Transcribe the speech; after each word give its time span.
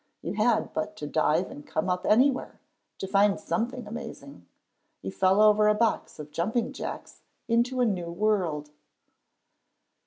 You 0.23 0.33
had 0.33 0.73
but 0.73 0.95
to 0.97 1.05
dive 1.05 1.51
and 1.51 1.63
come 1.63 1.87
up 1.87 2.07
anywhere 2.07 2.59
to 2.97 3.05
find 3.07 3.39
something 3.39 3.85
amazing; 3.85 4.47
you 5.03 5.11
fell 5.11 5.39
over 5.39 5.67
a 5.67 5.75
box 5.75 6.17
of 6.17 6.31
jumping 6.31 6.73
jacks 6.73 7.21
into 7.47 7.81
a 7.81 7.85
new 7.85 8.09
world. 8.09 8.71